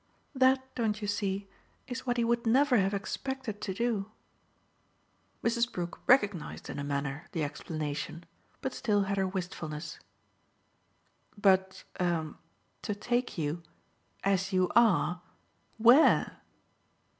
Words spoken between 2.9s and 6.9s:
expected to do." Mrs. Brook recognised in a